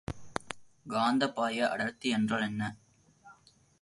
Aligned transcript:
காந்தப்பாய 0.85 1.67
அடர்த்தி 1.69 2.09
என்றால் 2.09 2.41
என்ன? 2.41 2.75